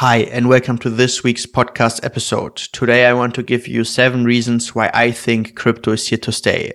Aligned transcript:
Hi, 0.00 0.18
and 0.30 0.50
welcome 0.50 0.76
to 0.80 0.90
this 0.90 1.24
week's 1.24 1.46
podcast 1.46 2.04
episode. 2.04 2.56
Today, 2.56 3.06
I 3.06 3.14
want 3.14 3.34
to 3.36 3.42
give 3.42 3.66
you 3.66 3.82
seven 3.82 4.24
reasons 4.26 4.74
why 4.74 4.90
I 4.92 5.10
think 5.10 5.56
crypto 5.56 5.92
is 5.92 6.06
here 6.06 6.18
to 6.18 6.32
stay. 6.32 6.74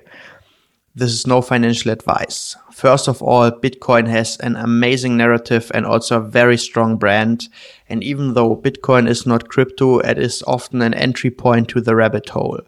This 0.96 1.12
is 1.12 1.28
no 1.28 1.44
financial 1.44 1.92
advice. 1.92 2.56
First 2.72 3.08
of 3.08 3.22
all, 3.22 3.52
Bitcoin 3.52 4.08
has 4.08 4.38
an 4.38 4.56
amazing 4.56 5.18
narrative 5.18 5.70
and 5.76 5.86
also 5.86 6.18
a 6.18 6.28
very 6.28 6.58
strong 6.58 6.98
brand. 6.98 7.48
And 7.88 8.04
even 8.04 8.34
though 8.34 8.56
Bitcoin 8.56 9.08
is 9.08 9.28
not 9.28 9.50
crypto, 9.50 10.00
it 10.00 10.18
is 10.18 10.44
often 10.48 10.82
an 10.82 10.96
entry 10.96 11.30
point 11.30 11.68
to 11.70 11.80
the 11.80 11.96
rabbit 11.96 12.30
hole 12.30 12.62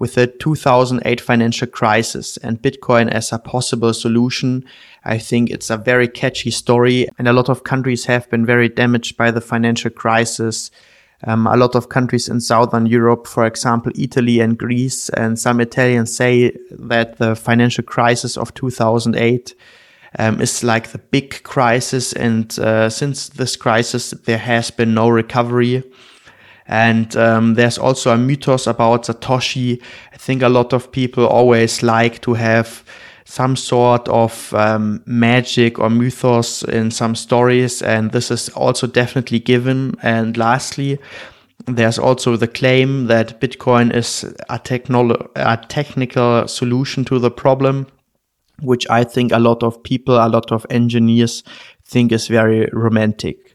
with 0.00 0.14
the 0.14 0.26
2008 0.26 1.20
financial 1.20 1.68
crisis 1.68 2.38
and 2.38 2.60
Bitcoin 2.60 3.08
as 3.08 3.32
a 3.32 3.38
possible 3.38 3.92
solution. 3.92 4.64
I 5.04 5.18
think 5.18 5.50
it's 5.50 5.70
a 5.70 5.76
very 5.76 6.08
catchy 6.08 6.50
story 6.50 7.06
and 7.18 7.28
a 7.28 7.32
lot 7.32 7.48
of 7.48 7.64
countries 7.64 8.06
have 8.06 8.28
been 8.30 8.44
very 8.44 8.68
damaged 8.68 9.16
by 9.16 9.30
the 9.30 9.42
financial 9.42 9.90
crisis. 9.90 10.70
Um, 11.24 11.46
a 11.46 11.56
lot 11.56 11.74
of 11.74 11.90
countries 11.90 12.30
in 12.30 12.40
Southern 12.40 12.86
Europe, 12.86 13.26
for 13.26 13.44
example, 13.44 13.92
Italy 13.94 14.40
and 14.40 14.58
Greece, 14.58 15.10
and 15.10 15.38
some 15.38 15.60
Italians 15.60 16.16
say 16.16 16.56
that 16.70 17.18
the 17.18 17.36
financial 17.36 17.84
crisis 17.84 18.38
of 18.38 18.54
2008 18.54 19.54
um, 20.18 20.40
is 20.40 20.64
like 20.64 20.88
the 20.88 20.98
big 20.98 21.42
crisis. 21.42 22.14
And 22.14 22.58
uh, 22.58 22.88
since 22.88 23.28
this 23.28 23.54
crisis, 23.54 24.12
there 24.24 24.38
has 24.38 24.70
been 24.70 24.94
no 24.94 25.10
recovery. 25.10 25.84
And 26.70 27.16
um, 27.16 27.54
there's 27.54 27.78
also 27.78 28.12
a 28.12 28.16
mythos 28.16 28.68
about 28.68 29.02
Satoshi. 29.02 29.82
I 30.12 30.16
think 30.16 30.40
a 30.42 30.48
lot 30.48 30.72
of 30.72 30.92
people 30.92 31.26
always 31.26 31.82
like 31.82 32.20
to 32.22 32.34
have 32.34 32.84
some 33.24 33.56
sort 33.56 34.08
of 34.08 34.54
um, 34.54 35.02
magic 35.04 35.80
or 35.80 35.90
mythos 35.90 36.62
in 36.62 36.92
some 36.92 37.16
stories, 37.16 37.82
and 37.82 38.12
this 38.12 38.30
is 38.30 38.48
also 38.50 38.86
definitely 38.86 39.40
given. 39.40 39.96
And 40.02 40.36
lastly, 40.36 41.00
there's 41.66 41.98
also 41.98 42.36
the 42.36 42.46
claim 42.46 43.08
that 43.08 43.40
Bitcoin 43.40 43.92
is 43.92 44.22
a, 44.48 44.60
technolo- 44.60 45.28
a 45.34 45.56
technical 45.68 46.46
solution 46.46 47.04
to 47.06 47.18
the 47.18 47.32
problem, 47.32 47.88
which 48.62 48.88
I 48.88 49.02
think 49.02 49.32
a 49.32 49.40
lot 49.40 49.64
of 49.64 49.82
people, 49.82 50.14
a 50.14 50.28
lot 50.28 50.52
of 50.52 50.66
engineers 50.70 51.42
think 51.84 52.12
is 52.12 52.28
very 52.28 52.68
romantic. 52.72 53.49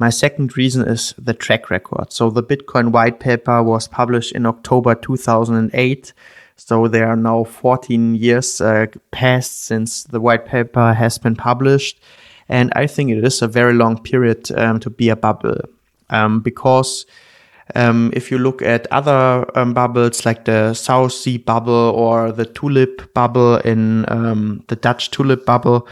My 0.00 0.08
second 0.08 0.56
reason 0.56 0.88
is 0.88 1.14
the 1.18 1.34
track 1.34 1.68
record. 1.68 2.10
So 2.10 2.30
the 2.30 2.42
Bitcoin 2.42 2.90
white 2.90 3.20
paper 3.20 3.62
was 3.62 3.86
published 3.86 4.32
in 4.32 4.46
October 4.46 4.94
2008. 4.94 6.14
So 6.56 6.88
there 6.88 7.06
are 7.06 7.16
now 7.16 7.44
14 7.44 8.14
years 8.14 8.62
uh, 8.62 8.86
passed 9.10 9.64
since 9.64 10.04
the 10.04 10.18
white 10.18 10.46
paper 10.46 10.94
has 10.94 11.18
been 11.18 11.36
published. 11.36 12.00
And 12.48 12.72
I 12.74 12.86
think 12.86 13.10
it 13.10 13.22
is 13.22 13.42
a 13.42 13.46
very 13.46 13.74
long 13.74 14.02
period 14.02 14.50
um, 14.52 14.80
to 14.80 14.88
be 14.88 15.10
a 15.10 15.16
bubble 15.16 15.60
um, 16.08 16.40
because 16.40 17.04
um, 17.74 18.10
if 18.14 18.30
you 18.30 18.38
look 18.38 18.62
at 18.62 18.90
other 18.90 19.46
um, 19.54 19.74
bubbles 19.74 20.24
like 20.24 20.46
the 20.46 20.72
South 20.72 21.12
Sea 21.12 21.36
bubble 21.36 21.92
or 21.94 22.32
the 22.32 22.46
tulip 22.46 23.12
bubble 23.12 23.56
in 23.58 24.06
um, 24.08 24.64
the 24.68 24.76
Dutch 24.76 25.10
tulip 25.10 25.44
bubble, 25.44 25.86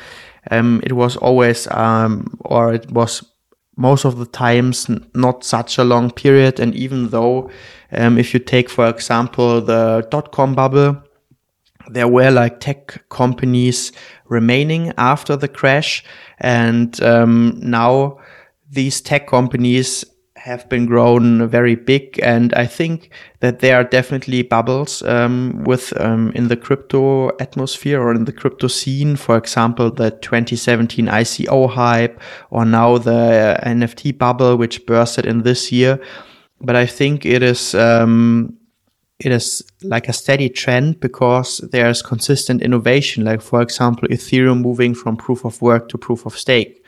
um, 0.51 0.81
it 0.83 0.95
was 0.95 1.19
always 1.19 1.67
or 1.67 2.73
it 2.73 2.91
was 2.91 3.23
most 3.79 4.05
of 4.05 4.19
the 4.19 4.27
times 4.27 4.91
not 5.15 5.45
such 5.45 5.79
a 5.79 5.85
long 5.85 6.11
period. 6.11 6.61
And 6.61 6.75
even 6.75 7.09
though, 7.09 7.49
um, 7.93 8.19
if 8.19 8.35
you 8.35 8.41
take, 8.41 8.69
for 8.69 8.89
example, 8.89 9.63
the 9.63 10.07
dot 10.11 10.33
com 10.33 10.55
bubble, 10.55 11.03
there 11.95 12.09
were 12.09 12.31
like 12.31 12.61
tech 12.61 13.09
companies 13.09 13.93
remaining 14.29 14.93
after 14.99 15.37
the 15.37 15.49
crash. 15.49 16.05
And 16.39 17.01
um, 17.03 17.59
now 17.63 18.19
these 18.71 19.01
tech 19.01 19.27
companies 19.27 20.05
have 20.39 20.69
been 20.69 20.87
grown 20.87 21.47
very 21.49 21.75
big, 21.75 22.19
and 22.23 22.55
I 22.55 22.67
think 22.67 23.11
that 23.41 23.59
there 23.59 23.77
are 23.77 23.85
definitely 23.85 24.43
bubbles 24.43 25.03
um, 25.03 25.63
with 25.65 25.93
um, 26.01 26.33
in 26.35 26.49
the 26.49 26.57
crypto 26.57 27.29
atmosphere 27.39 28.01
or 28.01 28.15
in 28.15 28.25
the 28.25 28.33
crypto 28.33 28.69
scene. 28.69 29.17
For 29.17 29.37
example, 29.37 29.91
the 29.91 30.11
2017 30.11 31.07
ICO 31.07 31.71
hype, 31.71 32.21
or 32.51 32.65
now 32.65 32.99
the 32.99 33.61
NFT 33.65 34.17
bubble, 34.17 34.57
which 34.57 34.87
bursted 34.87 35.27
in 35.27 35.43
this 35.43 35.73
year. 35.73 36.01
But 36.61 36.77
I 36.77 36.87
think 36.87 37.27
it 37.27 37.43
is 37.43 37.75
um, 37.75 38.57
it 39.19 39.33
is 39.33 39.63
like 39.83 40.09
a 40.09 40.13
steady 40.13 40.49
trend 40.49 41.01
because 41.01 41.59
there's 41.73 42.03
consistent 42.03 42.63
innovation. 42.63 43.25
Like 43.25 43.43
for 43.43 43.61
example, 43.61 44.09
Ethereum 44.09 44.61
moving 44.61 44.95
from 44.95 45.17
proof 45.17 45.45
of 45.45 45.61
work 45.61 45.89
to 45.89 45.99
proof 45.99 46.27
of 46.27 46.39
stake. 46.39 46.85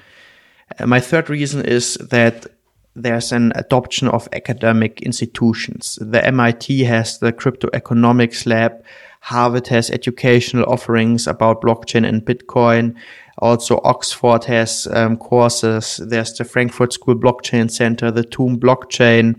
Uh, 0.78 0.86
my 0.86 1.00
third 1.00 1.28
reason 1.28 1.64
is 1.64 1.94
that 2.10 2.46
there's 2.94 3.32
an 3.32 3.52
adoption 3.54 4.08
of 4.08 4.28
academic 4.32 5.00
institutions. 5.02 5.98
The 6.00 6.24
MIT 6.26 6.84
has 6.84 7.18
the 7.18 7.32
crypto 7.32 7.68
economics 7.72 8.46
lab. 8.46 8.84
Harvard 9.20 9.68
has 9.68 9.90
educational 9.90 10.64
offerings 10.64 11.26
about 11.26 11.62
blockchain 11.62 12.08
and 12.08 12.24
Bitcoin. 12.24 12.96
Also, 13.38 13.80
Oxford 13.84 14.44
has 14.44 14.86
um, 14.92 15.16
courses. 15.16 16.00
There's 16.04 16.32
the 16.34 16.44
Frankfurt 16.44 16.92
School 16.92 17.14
Blockchain 17.14 17.70
Center, 17.70 18.10
the 18.10 18.24
TUM 18.24 18.58
Blockchain 18.58 19.36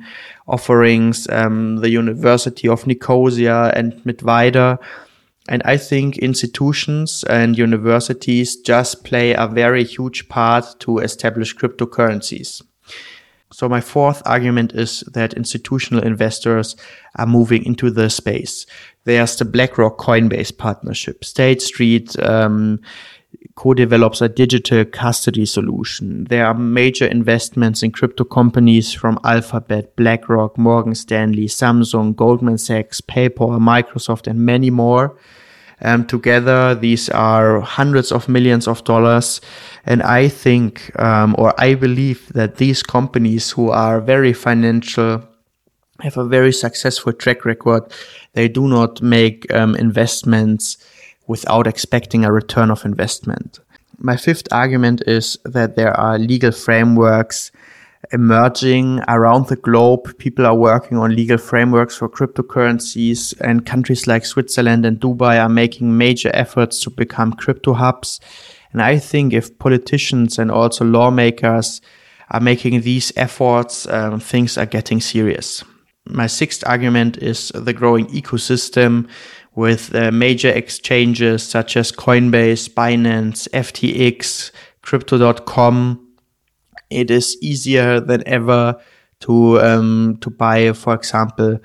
offerings, 0.47 1.28
um, 1.29 1.78
the 1.78 1.90
University 1.90 2.67
of 2.67 2.88
Nicosia 2.88 3.72
and 3.75 3.94
Mittweida. 4.03 4.79
And 5.50 5.61
I 5.66 5.78
think 5.78 6.17
institutions 6.19 7.23
and 7.25 7.57
universities 7.57 8.56
just 8.56 9.03
play 9.03 9.34
a 9.34 9.47
very 9.47 9.84
huge 9.84 10.29
part 10.29 10.79
to 10.79 11.00
establish 11.00 11.56
cryptocurrencies. 11.56 12.61
So 13.51 13.67
my 13.67 13.81
fourth 13.81 14.22
argument 14.25 14.73
is 14.73 15.01
that 15.13 15.34
institutional 15.34 16.03
investors 16.03 16.75
are 17.16 17.28
moving 17.28 17.66
into 17.66 17.91
the 17.91 18.09
space. 18.09 18.66
There's 19.03 19.35
the 19.35 19.45
BlackRock 19.45 19.97
Coinbase 19.97 20.57
partnership. 20.57 21.25
State 21.25 21.61
Street 21.61 22.17
um, 22.23 22.79
co-develops 23.56 24.22
a 24.22 24.29
digital 24.29 24.85
custody 24.85 25.45
solution. 25.45 26.25
There 26.25 26.45
are 26.45 26.53
major 26.53 27.06
investments 27.06 27.84
in 27.84 27.91
crypto 27.91 28.23
companies 28.23 28.94
from 28.94 29.19
Alphabet, 29.23 29.95
BlackRock, 29.95 30.57
Morgan 30.57 30.95
Stanley, 30.95 31.47
Samsung, 31.47 32.16
Goldman 32.16 32.57
Sachs, 32.57 33.01
PayPal, 33.01 33.59
Microsoft, 33.59 34.28
and 34.28 34.40
many 34.40 34.69
more. 34.69 35.17
Um, 35.84 36.06
together, 36.06 36.75
these 36.75 37.09
are 37.09 37.59
hundreds 37.62 38.12
of 38.12 38.30
millions 38.30 38.68
of 38.68 38.84
dollars. 38.84 39.42
And 39.86 40.03
I 40.03 40.28
think, 40.28 40.92
um, 41.00 41.36
or 41.38 41.59
I 41.59 41.74
believe 41.74 42.31
that 42.34 42.58
these 42.58 42.84
companies 42.84 43.52
who 43.52 43.72
are 43.72 44.00
very 44.00 44.34
financial 44.34 45.24
have 46.03 46.18
a 46.18 46.25
very 46.25 46.52
successful 46.52 47.14
track 47.14 47.46
record. 47.46 47.84
They 48.34 48.47
do 48.47 48.68
not 48.68 49.02
make 49.02 49.52
um, 49.53 49.75
investments 49.75 50.78
without 51.28 51.68
expecting 51.68 52.25
a 52.25 52.31
return 52.31 52.72
of 52.72 52.86
investment. 52.86 53.59
My 53.97 54.18
fifth 54.18 54.47
argument 54.52 55.03
is 55.06 55.38
that 55.46 55.75
there 55.75 55.97
are 55.97 56.18
legal 56.18 56.52
frameworks 56.52 57.52
emerging 58.11 59.01
around 59.07 59.47
the 59.47 59.55
globe. 59.55 60.17
People 60.17 60.45
are 60.45 60.55
working 60.55 60.97
on 60.97 61.16
legal 61.16 61.38
frameworks 61.38 61.97
for 61.97 62.09
cryptocurrencies, 62.09 63.39
and 63.41 63.66
countries 63.66 64.07
like 64.07 64.25
Switzerland 64.25 64.85
and 64.85 64.99
Dubai 64.99 65.41
are 65.41 65.49
making 65.49 65.97
major 65.97 66.31
efforts 66.33 66.79
to 66.81 66.89
become 66.89 67.33
crypto 67.33 67.73
hubs. 67.73 68.19
And 68.72 68.81
I 68.81 68.99
think 68.99 69.33
if 69.33 69.57
politicians 69.59 70.39
and 70.39 70.51
also 70.51 70.85
lawmakers 70.85 71.81
are 72.29 72.39
making 72.39 72.81
these 72.81 73.11
efforts, 73.16 73.85
um, 73.88 74.19
things 74.19 74.57
are 74.57 74.66
getting 74.66 75.01
serious. 75.01 75.63
My 76.07 76.28
sixth 76.28 76.63
argument 76.66 77.17
is 77.17 77.49
the 77.53 77.73
growing 77.73 78.07
ecosystem 78.07 79.07
with 79.53 79.93
uh, 79.93 80.11
major 80.11 80.49
exchanges 80.49 81.43
such 81.43 81.75
as 81.75 81.91
Coinbase, 81.91 82.69
Binance, 82.69 83.49
FTX, 83.49 84.51
Crypto.com, 84.81 86.10
it 86.91 87.09
is 87.09 87.38
easier 87.41 88.00
than 88.00 88.24
ever 88.25 88.79
to 89.22 89.59
um, 89.61 90.17
to 90.22 90.29
buy, 90.29 90.73
for 90.73 90.93
example, 90.93 91.59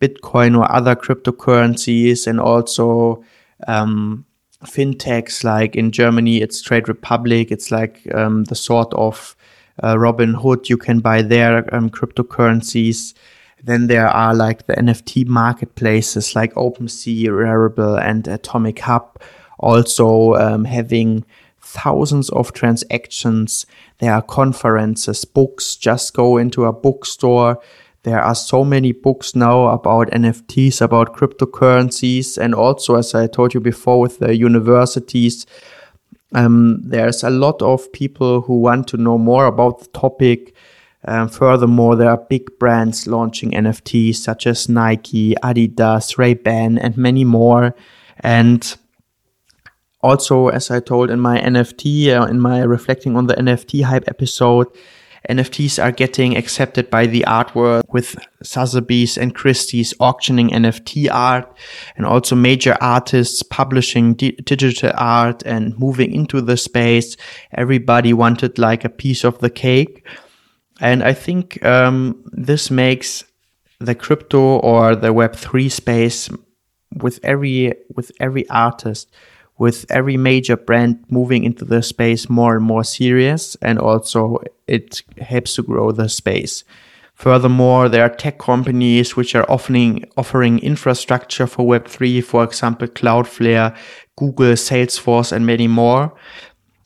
Bitcoin 0.00 0.56
or 0.56 0.70
other 0.70 0.94
cryptocurrencies, 0.94 2.26
and 2.26 2.40
also 2.40 3.24
um, 3.66 4.24
fintechs 4.64 5.44
like 5.44 5.76
in 5.76 5.90
Germany, 5.90 6.42
it's 6.42 6.62
Trade 6.62 6.88
Republic. 6.88 7.50
It's 7.50 7.70
like 7.70 8.02
um, 8.14 8.44
the 8.44 8.54
sort 8.54 8.92
of 8.94 9.36
uh, 9.82 9.94
Robinhood. 9.94 10.68
You 10.68 10.76
can 10.76 11.00
buy 11.00 11.22
their 11.22 11.72
um, 11.74 11.90
cryptocurrencies. 11.90 13.14
Then 13.62 13.88
there 13.88 14.08
are 14.08 14.34
like 14.34 14.66
the 14.66 14.74
NFT 14.74 15.26
marketplaces 15.26 16.36
like 16.36 16.54
OpenSea, 16.54 17.26
Rarible, 17.26 18.00
and 18.00 18.26
Atomic 18.28 18.78
Hub, 18.80 19.20
also 19.58 20.34
um, 20.34 20.64
having 20.64 21.24
thousands 21.68 22.30
of 22.30 22.52
transactions. 22.52 23.66
There 23.98 24.12
are 24.12 24.22
conferences, 24.22 25.24
books. 25.24 25.76
Just 25.76 26.14
go 26.14 26.38
into 26.38 26.64
a 26.64 26.72
bookstore. 26.72 27.60
There 28.04 28.20
are 28.20 28.34
so 28.34 28.64
many 28.64 28.92
books 28.92 29.36
now 29.36 29.68
about 29.68 30.08
NFTs, 30.10 30.80
about 30.80 31.14
cryptocurrencies, 31.14 32.38
and 32.38 32.54
also, 32.54 32.94
as 32.94 33.14
I 33.14 33.26
told 33.26 33.54
you 33.54 33.60
before, 33.60 34.00
with 34.00 34.18
the 34.18 34.34
universities. 34.34 35.46
Um, 36.34 36.80
there's 36.82 37.22
a 37.22 37.30
lot 37.30 37.60
of 37.60 37.92
people 37.92 38.42
who 38.42 38.60
want 38.60 38.88
to 38.88 38.96
know 38.96 39.18
more 39.18 39.46
about 39.46 39.80
the 39.80 39.88
topic. 39.88 40.54
Um, 41.04 41.28
furthermore, 41.28 41.96
there 41.96 42.10
are 42.10 42.26
big 42.30 42.58
brands 42.58 43.06
launching 43.06 43.50
NFTs 43.50 44.16
such 44.16 44.46
as 44.46 44.68
Nike, 44.68 45.34
Adidas, 45.42 46.18
Ray-Ban, 46.18 46.78
and 46.78 46.96
many 46.96 47.24
more. 47.24 47.74
And 48.20 48.76
also, 50.00 50.48
as 50.48 50.70
I 50.70 50.80
told 50.80 51.10
in 51.10 51.20
my 51.20 51.38
NFT, 51.38 52.08
uh, 52.08 52.26
in 52.26 52.40
my 52.40 52.60
reflecting 52.60 53.16
on 53.16 53.26
the 53.26 53.34
NFT 53.34 53.82
hype 53.82 54.04
episode, 54.06 54.68
NFTs 55.28 55.82
are 55.82 55.92
getting 55.92 56.36
accepted 56.36 56.88
by 56.88 57.06
the 57.06 57.24
art 57.24 57.54
world 57.54 57.84
with 57.88 58.16
Sotheby's 58.42 59.18
and 59.18 59.34
Christie's 59.34 59.92
auctioning 60.00 60.50
NFT 60.50 61.08
art 61.12 61.54
and 61.96 62.06
also 62.06 62.34
major 62.34 62.76
artists 62.80 63.42
publishing 63.42 64.14
digital 64.14 64.92
art 64.94 65.42
and 65.44 65.78
moving 65.78 66.12
into 66.12 66.40
the 66.40 66.56
space. 66.56 67.16
Everybody 67.52 68.12
wanted 68.12 68.58
like 68.58 68.84
a 68.84 68.88
piece 68.88 69.24
of 69.24 69.38
the 69.40 69.50
cake. 69.50 70.06
And 70.80 71.02
I 71.02 71.12
think 71.12 71.62
um, 71.64 72.24
this 72.32 72.70
makes 72.70 73.24
the 73.80 73.94
crypto 73.94 74.58
or 74.58 74.94
the 74.94 75.12
Web3 75.12 75.70
space 75.70 76.30
with 77.02 77.20
every 77.22 77.74
with 77.94 78.10
every 78.18 78.48
artist 78.48 79.12
with 79.58 79.84
every 79.90 80.16
major 80.16 80.56
brand 80.56 81.04
moving 81.08 81.44
into 81.44 81.64
the 81.64 81.82
space 81.82 82.30
more 82.30 82.54
and 82.56 82.64
more 82.64 82.84
serious 82.84 83.56
and 83.56 83.78
also 83.78 84.38
it 84.66 85.02
helps 85.20 85.56
to 85.56 85.62
grow 85.62 85.90
the 85.92 86.08
space. 86.08 86.64
Furthermore, 87.14 87.88
there 87.88 88.04
are 88.04 88.14
tech 88.14 88.38
companies 88.38 89.16
which 89.16 89.34
are 89.34 89.50
offering 89.50 90.04
offering 90.16 90.60
infrastructure 90.60 91.48
for 91.48 91.66
Web3, 91.66 92.22
for 92.22 92.44
example, 92.44 92.86
Cloudflare, 92.86 93.76
Google, 94.14 94.52
Salesforce, 94.52 95.32
and 95.32 95.44
many 95.44 95.66
more. 95.66 96.14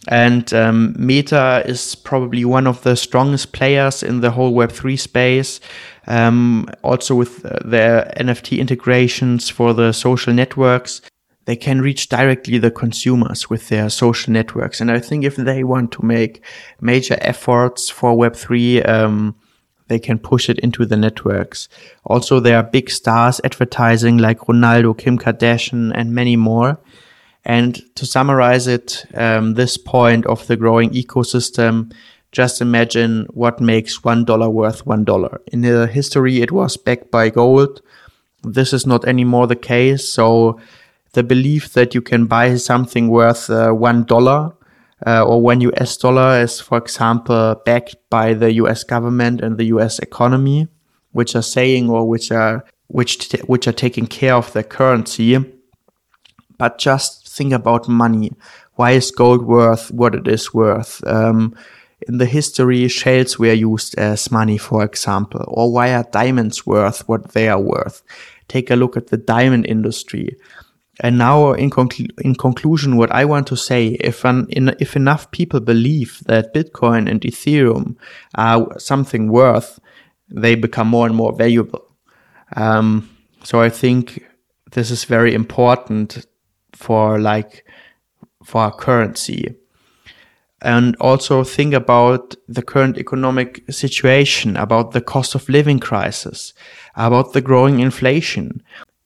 And 0.08 0.52
um, 0.54 0.96
Meta 0.98 1.62
is 1.66 1.94
probably 1.94 2.46
one 2.46 2.66
of 2.66 2.82
the 2.82 2.96
strongest 2.96 3.52
players 3.52 4.02
in 4.02 4.20
the 4.20 4.30
whole 4.30 4.54
Web3 4.54 4.98
space. 4.98 5.60
Um, 6.06 6.66
also 6.82 7.14
with 7.14 7.44
uh, 7.44 7.58
their 7.64 8.10
NFT 8.16 8.58
integrations 8.58 9.50
for 9.50 9.74
the 9.74 9.92
social 9.92 10.32
networks 10.32 11.02
they 11.44 11.56
can 11.56 11.80
reach 11.80 12.08
directly 12.08 12.58
the 12.58 12.70
consumers 12.70 13.50
with 13.50 13.68
their 13.68 13.90
social 13.90 14.32
networks. 14.32 14.80
And 14.80 14.90
I 14.90 15.00
think 15.00 15.24
if 15.24 15.36
they 15.36 15.64
want 15.64 15.92
to 15.92 16.04
make 16.04 16.44
major 16.80 17.16
efforts 17.20 17.90
for 17.90 18.14
Web3, 18.16 18.88
um, 18.88 19.34
they 19.88 19.98
can 19.98 20.18
push 20.18 20.48
it 20.48 20.58
into 20.60 20.86
the 20.86 20.96
networks. 20.96 21.68
Also, 22.04 22.40
there 22.40 22.56
are 22.56 22.62
big 22.62 22.90
stars 22.90 23.40
advertising 23.44 24.18
like 24.18 24.38
Ronaldo, 24.38 24.96
Kim 24.96 25.18
Kardashian, 25.18 25.92
and 25.94 26.14
many 26.14 26.36
more. 26.36 26.78
And 27.44 27.82
to 27.96 28.06
summarize 28.06 28.68
it, 28.68 29.04
um, 29.14 29.54
this 29.54 29.76
point 29.76 30.26
of 30.26 30.46
the 30.46 30.56
growing 30.56 30.90
ecosystem, 30.90 31.92
just 32.30 32.62
imagine 32.62 33.26
what 33.34 33.60
makes 33.60 34.04
one 34.04 34.24
dollar 34.24 34.48
worth 34.48 34.86
one 34.86 35.04
dollar. 35.04 35.40
In 35.48 35.62
the 35.62 35.88
history, 35.88 36.40
it 36.40 36.52
was 36.52 36.76
backed 36.76 37.10
by 37.10 37.28
gold. 37.30 37.82
This 38.44 38.72
is 38.72 38.86
not 38.86 39.04
anymore 39.06 39.46
the 39.48 39.56
case. 39.56 40.08
So 40.08 40.58
the 41.12 41.22
belief 41.22 41.72
that 41.74 41.94
you 41.94 42.02
can 42.02 42.26
buy 42.26 42.56
something 42.56 43.08
worth 43.08 43.50
uh, 43.50 43.70
one 43.70 44.04
dollar 44.04 44.52
uh, 45.06 45.24
or 45.24 45.42
one 45.42 45.60
US 45.60 45.96
dollar 45.96 46.40
is, 46.40 46.60
for 46.60 46.78
example, 46.78 47.60
backed 47.64 47.96
by 48.08 48.34
the 48.34 48.52
US 48.54 48.84
government 48.84 49.40
and 49.40 49.58
the 49.58 49.64
US 49.66 49.98
economy, 49.98 50.68
which 51.12 51.34
are 51.34 51.42
saying 51.42 51.90
or 51.90 52.08
which 52.08 52.30
are 52.30 52.64
which 52.86 53.32
which 53.46 53.66
are 53.66 53.72
taking 53.72 54.06
care 54.06 54.34
of 54.34 54.52
the 54.52 54.62
currency. 54.62 55.38
But 56.58 56.78
just 56.78 57.28
think 57.28 57.52
about 57.52 57.88
money. 57.88 58.32
Why 58.74 58.92
is 58.92 59.10
gold 59.10 59.44
worth 59.44 59.90
what 59.90 60.14
it 60.14 60.28
is 60.28 60.54
worth? 60.54 61.06
Um, 61.06 61.54
in 62.08 62.18
the 62.18 62.26
history, 62.26 62.88
shells 62.88 63.38
were 63.38 63.52
used 63.52 63.96
as 63.98 64.30
money, 64.30 64.58
for 64.58 64.84
example, 64.84 65.44
or 65.46 65.72
why 65.72 65.94
are 65.94 66.04
diamonds 66.10 66.66
worth 66.66 67.06
what 67.08 67.32
they 67.32 67.48
are 67.48 67.60
worth? 67.60 68.02
Take 68.48 68.70
a 68.70 68.76
look 68.76 68.96
at 68.96 69.08
the 69.08 69.16
diamond 69.16 69.66
industry. 69.66 70.36
And 71.00 71.16
now, 71.16 71.52
in, 71.52 71.70
conclu- 71.70 72.10
in 72.20 72.34
conclusion, 72.34 72.96
what 72.96 73.10
I 73.10 73.24
want 73.24 73.46
to 73.48 73.56
say, 73.56 73.96
if 74.00 74.24
an, 74.24 74.46
in, 74.50 74.74
if 74.78 74.94
enough 74.94 75.30
people 75.30 75.60
believe 75.60 76.20
that 76.26 76.52
Bitcoin 76.52 77.10
and 77.10 77.20
Ethereum 77.22 77.96
are 78.34 78.78
something 78.78 79.28
worth, 79.28 79.80
they 80.28 80.54
become 80.54 80.88
more 80.88 81.06
and 81.06 81.16
more 81.16 81.34
valuable. 81.34 81.86
Um, 82.56 83.08
so 83.42 83.60
I 83.60 83.70
think 83.70 84.24
this 84.72 84.90
is 84.90 85.04
very 85.04 85.34
important 85.34 86.26
for 86.72 87.18
like 87.18 87.64
for 88.44 88.62
our 88.62 88.72
currency. 88.72 89.54
And 90.60 90.94
also 91.00 91.42
think 91.42 91.74
about 91.74 92.36
the 92.46 92.62
current 92.62 92.96
economic 92.96 93.64
situation, 93.70 94.56
about 94.56 94.92
the 94.92 95.00
cost 95.00 95.34
of 95.34 95.48
living 95.48 95.80
crisis, 95.80 96.54
about 96.94 97.32
the 97.32 97.40
growing 97.40 97.80
inflation. 97.80 98.62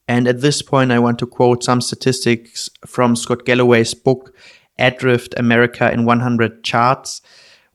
And 0.09 0.29
at 0.29 0.41
this 0.41 0.63
point, 0.63 0.93
I 0.93 0.99
want 0.99 1.19
to 1.19 1.27
quote 1.27 1.65
some 1.65 1.81
statistics 1.81 2.71
from 2.87 3.17
Scott 3.17 3.45
Galloway's 3.45 3.95
book, 3.95 4.35
Adrift 4.79 5.35
America 5.37 5.91
in 5.91 6.05
100 6.05 6.63
Charts, 6.63 7.23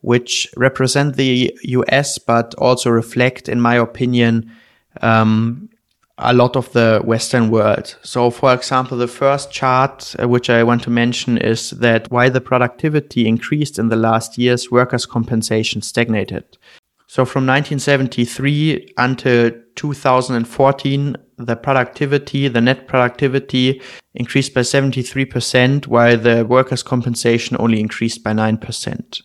which 0.00 0.48
represent 0.56 1.16
the 1.16 1.56
US, 1.64 2.18
but 2.18 2.54
also 2.56 2.90
reflect, 2.90 3.48
in 3.48 3.60
my 3.60 3.74
opinion, 3.76 4.50
um, 5.00 5.68
a 6.18 6.32
lot 6.32 6.56
of 6.56 6.72
the 6.72 7.00
Western 7.04 7.50
world. 7.50 7.96
So, 8.02 8.30
for 8.30 8.52
example, 8.52 8.96
the 8.96 9.08
first 9.08 9.50
chart, 9.50 10.14
uh, 10.20 10.28
which 10.28 10.50
I 10.50 10.62
want 10.62 10.82
to 10.84 10.90
mention, 10.90 11.38
is 11.38 11.70
that 11.70 12.10
while 12.10 12.30
the 12.30 12.40
productivity 12.40 13.26
increased 13.26 13.78
in 13.78 13.88
the 13.88 13.96
last 13.96 14.38
years, 14.38 14.70
workers' 14.70 15.06
compensation 15.06 15.82
stagnated. 15.82 16.44
So, 17.06 17.24
from 17.24 17.46
1973 17.46 18.94
until 18.96 19.50
2014, 19.74 21.16
the 21.46 21.56
productivity, 21.56 22.48
the 22.48 22.60
net 22.60 22.86
productivity 22.86 23.80
increased 24.14 24.54
by 24.54 24.60
73%, 24.60 25.86
while 25.86 26.18
the 26.18 26.44
workers' 26.44 26.82
compensation 26.82 27.56
only 27.58 27.80
increased 27.80 28.22
by 28.22 28.32
9%. 28.32 29.22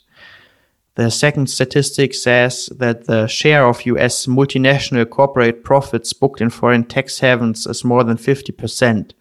The 0.96 1.12
second 1.12 1.48
statistic 1.48 2.16
says 2.16 2.68
that 2.78 3.06
the 3.06 3.28
share 3.28 3.68
of 3.68 3.86
US 3.86 4.26
multinational 4.26 5.08
corporate 5.08 5.64
profits 5.64 6.12
booked 6.12 6.42
in 6.42 6.50
foreign 6.50 6.86
tax 6.86 7.20
havens 7.20 7.68
is 7.68 7.84
more 7.84 8.04
than 8.04 8.18
50%. 8.18 9.14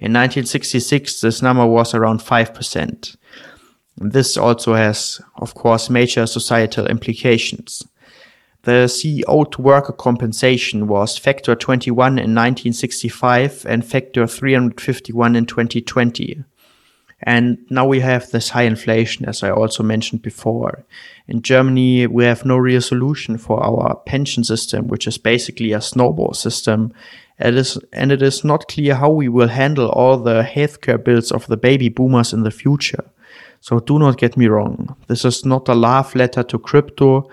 In 0.00 0.14
1966, 0.14 1.20
this 1.20 1.40
number 1.42 1.66
was 1.66 1.94
around 1.94 2.20
5%. 2.20 3.16
This 3.98 4.36
also 4.36 4.74
has, 4.74 5.20
of 5.36 5.54
course, 5.54 5.90
major 5.90 6.26
societal 6.26 6.86
implications. 6.86 7.86
The 8.62 8.86
CEO 8.86 9.50
to 9.52 9.62
worker 9.62 9.92
compensation 9.92 10.86
was 10.86 11.16
factor 11.16 11.54
21 11.54 12.12
in 12.12 12.34
1965 12.34 13.64
and 13.66 13.84
factor 13.84 14.26
351 14.26 15.34
in 15.34 15.46
2020. 15.46 16.44
And 17.22 17.58
now 17.68 17.86
we 17.86 18.00
have 18.00 18.30
this 18.30 18.50
high 18.50 18.62
inflation, 18.62 19.26
as 19.26 19.42
I 19.42 19.50
also 19.50 19.82
mentioned 19.82 20.22
before. 20.22 20.84
In 21.28 21.42
Germany, 21.42 22.06
we 22.06 22.24
have 22.24 22.44
no 22.44 22.56
real 22.56 22.80
solution 22.80 23.36
for 23.36 23.62
our 23.62 23.96
pension 24.06 24.42
system, 24.42 24.88
which 24.88 25.06
is 25.06 25.18
basically 25.18 25.72
a 25.72 25.80
snowball 25.80 26.32
system. 26.32 26.92
It 27.38 27.54
is, 27.54 27.78
and 27.92 28.10
it 28.10 28.22
is 28.22 28.42
not 28.44 28.68
clear 28.68 28.94
how 28.94 29.10
we 29.10 29.28
will 29.28 29.48
handle 29.48 29.90
all 29.90 30.18
the 30.18 30.42
healthcare 30.42 31.02
bills 31.02 31.30
of 31.30 31.46
the 31.46 31.56
baby 31.58 31.88
boomers 31.88 32.32
in 32.32 32.42
the 32.42 32.50
future. 32.50 33.04
So 33.60 33.80
do 33.80 33.98
not 33.98 34.16
get 34.16 34.36
me 34.36 34.48
wrong. 34.48 34.96
This 35.06 35.24
is 35.24 35.44
not 35.44 35.68
a 35.68 35.74
love 35.74 36.14
letter 36.14 36.42
to 36.42 36.58
crypto. 36.58 37.28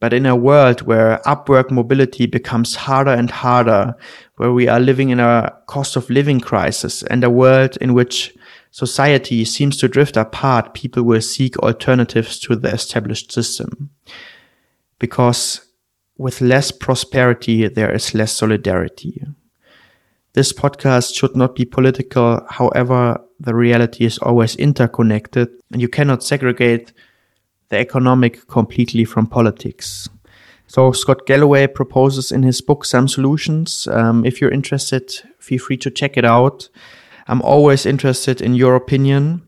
But 0.00 0.12
in 0.12 0.26
a 0.26 0.36
world 0.36 0.82
where 0.82 1.20
upwork 1.26 1.70
mobility 1.70 2.26
becomes 2.26 2.76
harder 2.76 3.10
and 3.10 3.30
harder, 3.30 3.94
where 4.36 4.52
we 4.52 4.68
are 4.68 4.80
living 4.80 5.10
in 5.10 5.20
a 5.20 5.52
cost 5.66 5.96
of 5.96 6.08
living 6.08 6.40
crisis 6.40 7.02
and 7.02 7.24
a 7.24 7.30
world 7.30 7.76
in 7.80 7.94
which 7.94 8.34
society 8.70 9.44
seems 9.44 9.76
to 9.78 9.88
drift 9.88 10.16
apart, 10.16 10.74
people 10.74 11.02
will 11.02 11.20
seek 11.20 11.58
alternatives 11.58 12.38
to 12.40 12.54
the 12.54 12.68
established 12.68 13.32
system. 13.32 13.90
Because 14.98 15.62
with 16.16 16.40
less 16.40 16.70
prosperity, 16.70 17.68
there 17.68 17.92
is 17.92 18.14
less 18.14 18.32
solidarity. 18.32 19.24
This 20.34 20.52
podcast 20.52 21.16
should 21.16 21.34
not 21.34 21.56
be 21.56 21.64
political. 21.64 22.44
However, 22.48 23.20
the 23.40 23.54
reality 23.54 24.04
is 24.04 24.18
always 24.18 24.56
interconnected 24.56 25.48
and 25.72 25.80
you 25.80 25.88
cannot 25.88 26.22
segregate 26.22 26.92
the 27.68 27.78
economic 27.78 28.46
completely 28.48 29.04
from 29.04 29.26
politics. 29.26 30.08
So 30.66 30.92
Scott 30.92 31.26
Galloway 31.26 31.66
proposes 31.66 32.30
in 32.30 32.42
his 32.42 32.60
book 32.60 32.84
some 32.84 33.08
solutions. 33.08 33.88
Um, 33.90 34.24
if 34.24 34.40
you're 34.40 34.50
interested, 34.50 35.10
feel 35.38 35.58
free 35.58 35.78
to 35.78 35.90
check 35.90 36.16
it 36.16 36.24
out. 36.24 36.68
I'm 37.26 37.42
always 37.42 37.86
interested 37.86 38.40
in 38.40 38.54
your 38.54 38.74
opinion. 38.74 39.42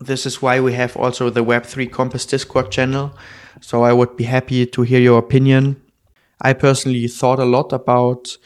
This 0.00 0.26
is 0.26 0.42
why 0.42 0.60
we 0.60 0.72
have 0.74 0.96
also 0.96 1.30
the 1.30 1.44
Web3 1.44 1.90
Compass 1.90 2.26
Discord 2.26 2.70
channel. 2.70 3.12
So 3.60 3.82
I 3.82 3.92
would 3.92 4.16
be 4.16 4.24
happy 4.24 4.66
to 4.66 4.82
hear 4.82 5.00
your 5.00 5.18
opinion. 5.18 5.80
I 6.40 6.52
personally 6.52 7.08
thought 7.08 7.40
a 7.40 7.44
lot 7.44 7.72
about 7.72 8.36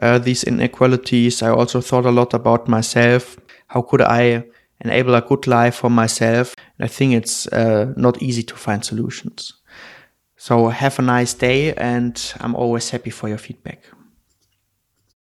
uh, 0.00 0.18
these 0.18 0.44
inequalities. 0.44 1.42
I 1.42 1.50
also 1.50 1.80
thought 1.80 2.04
a 2.04 2.10
lot 2.10 2.34
about 2.34 2.68
myself. 2.68 3.38
How 3.68 3.82
could 3.82 4.02
I 4.02 4.44
enable 4.84 5.14
a 5.14 5.22
good 5.22 5.46
life 5.46 5.76
for 5.76 5.90
myself. 5.90 6.54
I 6.82 6.88
think 6.88 7.14
it's 7.14 7.46
uh, 7.46 7.94
not 7.96 8.20
easy 8.20 8.42
to 8.42 8.54
find 8.56 8.84
solutions. 8.84 9.52
So 10.36 10.68
have 10.68 10.98
a 10.98 11.02
nice 11.02 11.32
day 11.32 11.72
and 11.74 12.34
I'm 12.40 12.56
always 12.56 12.90
happy 12.90 13.10
for 13.10 13.28
your 13.28 13.38
feedback. 13.38 13.84